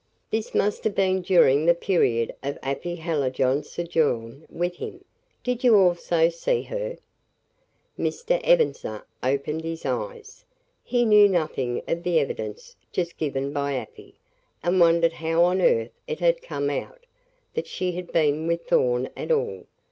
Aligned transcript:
"This 0.31 0.55
must 0.55 0.83
have 0.85 0.95
been 0.95 1.21
during 1.21 1.67
the 1.67 1.75
period 1.75 2.33
of 2.41 2.57
Afy 2.63 2.95
Hallijohn's 2.95 3.69
sojourn 3.69 4.47
with 4.49 4.77
him. 4.77 5.05
Did 5.43 5.63
you 5.63 5.75
also 5.77 6.27
see 6.29 6.63
her?" 6.63 6.97
Mr. 7.99 8.41
Ebenezer 8.43 9.05
opened 9.21 9.63
his 9.63 9.85
eyes. 9.85 10.43
He 10.83 11.05
knew 11.05 11.29
nothing 11.29 11.83
of 11.87 12.01
the 12.01 12.19
evidence 12.19 12.75
just 12.91 13.15
given 13.15 13.53
by 13.53 13.73
Afy, 13.73 14.15
and 14.63 14.79
wondered 14.81 15.13
how 15.13 15.43
on 15.43 15.61
earth 15.61 15.91
it 16.07 16.19
had 16.19 16.41
come 16.41 16.71
out 16.71 17.05
that 17.53 17.67
she 17.67 17.91
had 17.91 18.11
been 18.11 18.47
with 18.47 18.65
Thorn 18.67 19.07
at 19.15 19.31
all. 19.31 19.65